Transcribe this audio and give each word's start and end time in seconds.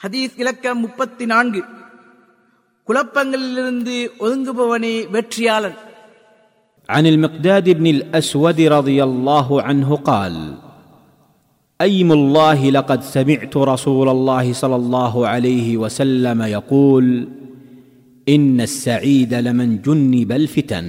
ஹதீஸ் 0.00 0.34
இலக்கம் 0.42 0.80
முப்பத்தி 0.84 1.24
நான்கு 1.32 1.60
குழப்பங்களிலிருந்து 2.88 3.96
ஒதுங்குபவனே 4.24 4.94
வெற்றியாளன் 5.14 5.78
عن 6.88 7.04
المقداد 7.06 7.66
بن 7.78 7.86
الاسود 7.86 8.58
رضي 8.76 8.98
الله 9.08 9.48
عنه 9.66 9.88
قال 10.10 10.34
ايم 11.80 12.10
الله 12.12 12.70
لقد 12.70 13.00
سمعت 13.16 13.54
رسول 13.72 14.08
الله 14.08 14.46
صلى 14.52 14.76
الله 14.76 15.14
عليه 15.32 15.68
وسلم 15.76 16.38
يقول 16.56 17.06
ان 18.28 18.56
السعيد 18.60 19.32
لمن 19.46 19.68
جنب 19.86 20.30
الفتن 20.32 20.86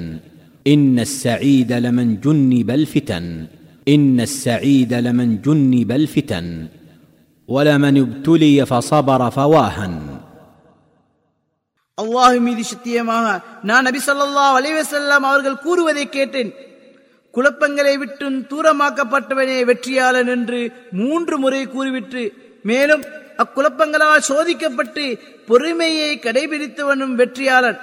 ان 0.68 0.96
السعيد 1.00 1.72
لمن 1.86 2.08
جنب 2.26 2.70
الفتن 2.80 3.26
ان 3.88 4.18
السعيد 4.30 4.92
لمن 5.08 5.30
جنب 5.46 5.90
الفتن 5.92 6.46
ولمن 7.52 7.96
ابتلي 8.00 8.56
فصبر 8.66 9.22
فواهن 9.32 9.94
அல்லாஹ் 11.98 12.38
மீது 12.42 12.64
சத்தியமாக 12.66 13.28
நான் 13.68 13.86
நபி 13.88 14.00
ஸல்லல்லாஹு 14.04 14.56
அலைஹி 14.58 14.76
வஸல்லம் 14.78 15.24
அவர்கள் 15.30 15.64
கூறுவதை 15.64 16.06
கேட்டேன் 16.10 16.52
குழப்பங்களை 17.34 17.94
விட்டும் 17.98 18.38
தூரமாக்கப்பட்டவனே 18.52 19.58
வெற்றியாளன் 19.70 20.30
என்று 20.36 20.60
மூன்று 21.00 21.36
முறை 21.44 21.62
கூறிவிட்டு 21.68 22.24
மேலும் 22.66 23.04
அக்குழப்பங்களால் 23.44 24.28
சோதிக்கப்பட்டு 24.28 25.06
பொறுமையை 25.50 26.12
கடைபிடித்தவனும் 26.18 27.16
வெற்றியாளன் 27.22 27.80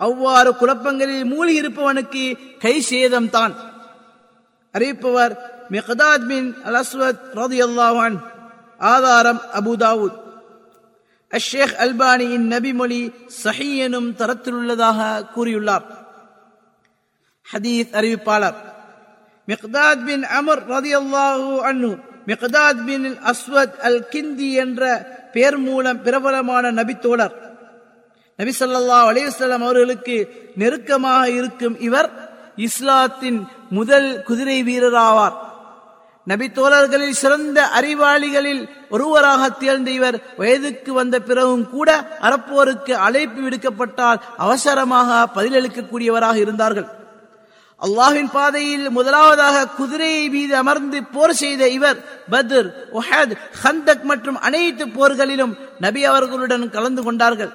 அவ்வாறு 0.00 0.50
குழப்பங்களில் 0.60 1.30
மூழ்கி 1.30 1.56
இருப்பவனுக்கு 1.60 2.24
கை 2.64 2.74
சேதம் 2.88 3.30
தான் 3.36 3.54
அறிவிப்பவர் 4.74 5.34
மிகதாத் 5.70 6.26
பின் 6.28 6.48
அல் 6.66 6.78
அஸ்வத் 6.80 7.22
ரதியல்லாஹு 7.40 7.98
அன்ஹு. 8.06 8.20
ஆதாரம் 8.91 9.41
அபுதாவுத் 9.59 10.17
அஷேக் 11.31 11.75
அல்பானியின் 11.83 12.47
நபிமொழி 12.53 13.01
சஹி 13.43 13.69
எனும் 13.75 14.09
தரத்திலுள்ளதாக 14.17 14.99
கூறியுள்ளார். 15.35 15.85
ஹதீஸ் 17.47 17.93
அறிவிப்பாளர். 17.99 18.59
மிக்தாத் 19.47 20.03
பின் 20.05 20.23
அமர் 20.39 20.63
ரதியல்லாஹு 20.69 21.47
அன்னு 21.69 21.89
மிக்தாத் 22.27 22.83
பின் 22.85 23.07
அஸ்வத் 23.31 23.77
அல் 23.87 24.03
கிந்தி 24.13 24.49
என்ற 24.63 24.81
பெயர் 25.33 25.57
மூலம் 25.57 26.01
பிரபலமான 26.01 26.71
நபித்தோழர் 26.71 27.35
நபி 28.39 28.51
ஸல்லல்லாஹு 28.59 29.09
அலைஹி 29.11 29.51
அவர்களுக்கு 29.61 30.15
நெருக்கமாக 30.55 31.29
இருக்கும் 31.29 31.75
இவர் 31.79 32.09
இஸ்லாத்தின் 32.67 33.39
முதல் 33.69 34.09
குதிரை 34.23 34.57
வீரராவார். 34.63 35.37
நபி 36.23 36.51
தோழர்களில் 36.51 37.19
சிறந்த 37.21 37.69
அறிவாளிகளில் 37.79 38.69
ஒருவராக 38.89 39.49
திகழ்ந்த 39.49 39.91
இவர் 39.91 40.17
வயதுக்கு 40.37 40.93
வந்த 40.93 41.19
பிறகும் 41.19 41.69
கூட 41.69 42.17
அறப்போருக்கு 42.21 42.91
அழைப்பு 42.91 43.41
விடுக்கப்பட்டால் 43.41 44.21
அவசரமாக 44.37 45.27
பதிலளிக்கக்கூடியவராக 45.35 46.35
இருந்தார்கள். 46.35 46.87
அல்லாஹின் 47.81 48.31
பாதையில் 48.31 48.89
முதலாவதாக 48.89 49.67
குதிரையை 49.67 50.29
மீது 50.29 50.55
அமர்ந்து 50.55 51.03
போர் 51.03 51.33
செய்த 51.33 51.67
இவர் 51.67 51.99
பத்ர் 52.31 52.69
உஹத் 52.93 53.33
ஹந்தக் 53.63 54.03
மற்றும் 54.03 54.39
அனைத்து 54.39 54.85
போர்களிலும் 54.87 55.53
நபி 55.79 56.05
அவர்களுடன் 56.05 56.69
கலந்து 56.69 57.03
கொண்டார்கள். 57.03 57.51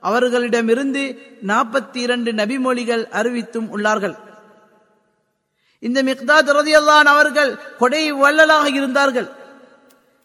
அவர்களிடமிருந்து 0.00 1.02
நாற்பத்தி 1.46 2.00
இரண்டு 2.06 2.32
நபிமொழிகள் 2.32 3.04
அறிவித்தும் 3.20 3.68
உள்ளார்கள். 3.76 4.14
இந்த 5.78 6.02
மிக்தாத் 6.02 6.50
ரதியல்லான் 6.58 7.08
அவர்கள் 7.14 7.58
கொடை 7.78 8.12
வள்ளலாக 8.12 8.68
இருந்தார்கள். 8.68 9.28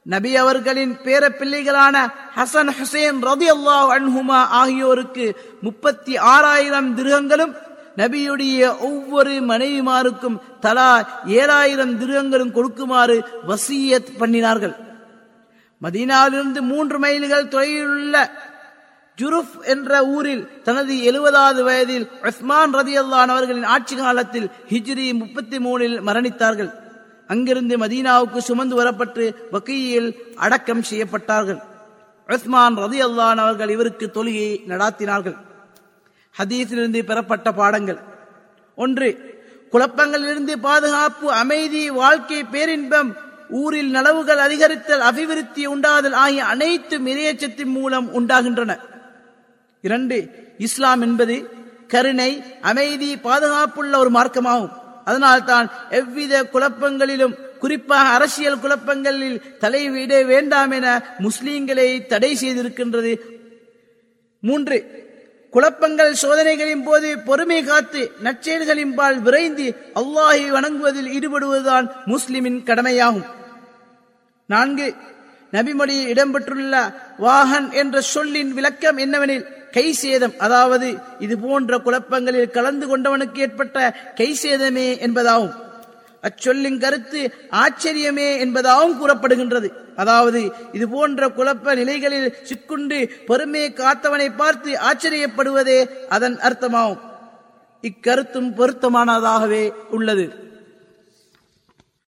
நபி 0.06 0.32
அவர்களின் 0.36 0.94
பேர 1.04 1.24
பிள்ளைகளான 1.30 1.96
ஹசன் 2.36 2.72
ஹுசேன் 2.78 3.20
ரதி 3.30 3.48
அல்லாஹ் 3.56 3.92
அன்ஹுமா 3.98 4.40
ஆகியோருக்கு 4.62 5.26
முப்பத்தி 5.62 6.18
ஆறாயிரம் 6.18 6.90
திருகங்களும் 6.98 7.54
நபியுடைய 7.98 8.80
ஒவ்வொரு 8.80 9.32
மனைவிமாருக்கும் 9.32 10.38
தலா 10.60 10.92
ஏழாயிரம் 11.28 11.94
திருகங்களும் 11.98 12.52
கொடுக்குமாறு 12.52 13.18
வசியத் 13.48 14.12
பண்ணினார்கள். 14.20 14.76
மதீனாவிலிருந்து 15.82 16.62
மூன்று 16.72 17.00
மைல்கள் 17.00 17.48
தொலைவிலுள்ள 17.48 18.16
ஜுருஃப் 19.18 19.64
என்ற 19.64 20.06
ஊரில் 20.06 20.62
தனது 20.62 20.94
எழுபதாவது 20.94 21.64
வயதில் 21.64 22.10
உஸ்மான் 22.24 22.74
ரதியல்லான் 22.76 23.28
அவர்களின் 23.28 23.64
ஆட்சி 23.64 23.96
காலத்தில் 23.96 24.50
ஹிஜ்ரி 24.70 25.14
முப்பத்தி 25.14 25.58
மூணில் 25.58 25.98
மரணித்தார்கள். 26.02 26.72
அங்கிருந்து 27.28 27.78
மதீனாவுக்கு 27.78 28.38
சுமந்து 28.38 28.84
வரப்பட்டு 28.84 29.36
வக்கீயில் 29.52 30.16
அடக்கம் 30.36 30.84
செய்யப்பட்டார்கள். 30.90 31.62
உஸ்மான் 32.28 32.78
ரதியல்லான் 32.78 33.36
அவர்கள் 33.36 33.70
இவருக்கு 33.70 34.12
தொழுகை 34.14 34.60
நடாத்தினார்கள். 34.68 35.36
ஹதீஸிலிருந்து 36.38 37.04
பெறப்பட்ட 37.04 37.52
பாடங்கள். 37.52 38.00
ஒன்று 38.76 39.42
குழப்பங்களிலிருந்து 39.72 40.56
பாதுகாப்பு 40.62 41.32
அமைதி 41.32 41.90
வாழ்க்கை 41.90 42.44
பேரின்பம் 42.44 43.16
ஊரில் 43.50 43.90
நலவுகள் 43.90 44.38
அதிகரித்தல் 44.38 45.00
அபிவிருத்தி 45.00 45.66
உண்டாதல் 45.66 46.14
ஆகிய 46.14 46.46
அனைத்து 46.46 47.00
இறையச்சத்தின் 47.00 47.74
மூலம் 47.78 48.14
உண்டாகின்றன. 48.14 48.92
இரண்டு 49.88 50.18
இஸ்லாம் 50.58 51.02
என்பது 51.02 51.36
கருணை 51.88 52.32
அமைதி 52.62 53.10
பாதுகாப்புள்ள 53.24 53.94
ஒரு 53.98 54.12
மார்க்கமாகும். 54.12 54.74
அதனால்தான் 55.06 55.68
எவ்வித 55.90 56.44
குழப்பங்களிலும் 56.44 57.38
குறிப்பாக 57.60 58.14
அரசியல் 58.18 58.60
குழப்பங்களில் 58.60 59.42
தலையிட 59.62 60.26
வேண்டாம் 60.26 60.72
என 60.72 60.88
முஸ்லீம்களை 61.20 61.88
தடை 62.06 62.32
செய்திருக்கின்றது. 62.42 63.14
மூன்று 64.40 64.78
குழப்பங்கள் 65.52 66.14
சோதனைகளின் 66.22 66.84
போது 66.84 67.10
பொறுமை 67.20 67.64
காத்து 67.64 68.12
நற்செயல்களின்பால் 68.24 69.18
விரைந்து 69.22 69.66
அல்லாஹை 69.96 70.42
வணங்குவதில் 70.56 71.12
ஈடுபடுவதுதான் 71.16 71.88
முஸ்லிமின் 72.06 72.64
கடமையாகும். 72.64 73.28
நான்கு 74.46 74.88
நபிமொழியில் 75.52 76.12
இடம்பெற்றுள்ள 76.14 76.76
வாகன் 77.18 77.68
என்ற 77.72 78.02
சொல்லின் 78.14 78.54
விளக்கம் 78.54 78.98
என்னவெனில் 78.98 79.46
கை 79.76 79.86
சேதம் 80.02 80.34
அதாவது 80.46 80.88
இது 81.26 81.36
போன்ற 81.44 81.78
குழப்பங்களில் 81.78 82.56
கலந்து 82.58 82.86
கொண்டவனுக்கு 82.88 83.40
ஏற்பட்ட 83.46 83.78
கை 84.20 84.30
சேதமே 84.42 84.88
என்பதாகும். 85.06 85.54
அச்சொல்லின் 86.28 86.78
கருத்து 86.84 87.22
ஆச்சரியமே 87.64 88.28
என்பதாகவும் 88.44 89.00
கூறப்படுகின்றது. 89.00 89.70
அதாவது 90.02 90.42
இது 90.72 90.86
போன்ற 90.94 91.28
குழப்ப 91.38 91.76
நிலைகளில் 91.80 92.30
சிக்குண்டு 92.50 93.00
பெருமையை 93.26 93.70
காத்தவனை 93.74 94.28
பார்த்து 94.38 94.72
ஆச்சரியப்படுவதே 94.90 95.80
அதன் 96.16 96.38
அர்த்தமாகும். 96.50 97.02
இக்கருத்தும் 97.90 98.50
பொருத்தமானதாகவே 98.60 99.64
உள்ளது. 99.90 100.26